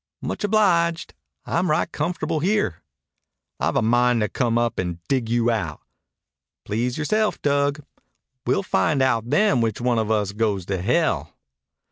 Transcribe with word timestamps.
"Much 0.23 0.43
obliged. 0.43 1.13
I'm 1.45 1.69
right 1.69 1.91
comfortable 1.91 2.39
here." 2.39 2.81
"I've 3.59 3.75
a 3.75 3.83
mind 3.83 4.21
to 4.21 4.29
come 4.29 4.57
up 4.57 4.79
and 4.79 4.97
dig 5.07 5.29
you 5.29 5.51
out." 5.51 5.79
"Please 6.65 6.97
yoreself, 6.97 7.39
Dug. 7.43 7.81
We'll 8.47 8.63
find 8.63 9.03
out 9.03 9.29
then 9.29 9.61
which 9.61 9.79
one 9.79 9.99
of 9.99 10.09
us 10.09 10.31
goes 10.31 10.65
to 10.65 10.81
hell." 10.81 11.35